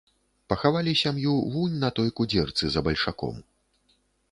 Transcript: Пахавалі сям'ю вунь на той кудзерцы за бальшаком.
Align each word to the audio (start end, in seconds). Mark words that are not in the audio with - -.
Пахавалі 0.53 0.93
сям'ю 1.01 1.35
вунь 1.57 1.77
на 1.85 1.91
той 2.01 2.09
кудзерцы 2.21 2.65
за 2.77 2.85
бальшаком. 2.91 3.35